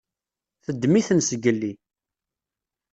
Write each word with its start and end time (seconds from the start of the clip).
Teddem-iten 0.63 1.19
zgelli. 1.29 1.71